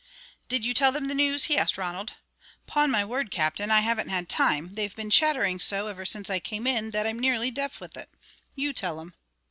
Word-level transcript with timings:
"Did 0.47 0.65
you 0.65 0.73
tell 0.73 0.91
them 0.91 1.07
the 1.09 1.13
news?" 1.13 1.43
he 1.43 1.55
asked 1.59 1.77
Ronald. 1.77 2.13
"'Pon 2.65 2.89
my 2.89 3.05
word, 3.05 3.29
Captain, 3.29 3.69
I 3.69 3.81
haven't 3.81 4.07
had 4.09 4.27
time. 4.29 4.73
They've 4.73 4.95
been 4.95 5.11
chattering 5.11 5.59
so 5.59 5.85
ever 5.85 6.05
since 6.05 6.27
I 6.27 6.39
came 6.39 6.65
in 6.65 6.89
that 6.89 7.05
I'm 7.05 7.19
nearly 7.19 7.51
deaf 7.51 7.79
with 7.79 7.95
it. 7.95 8.09
You 8.55 8.73
tell 8.73 8.99
'em." 8.99 9.13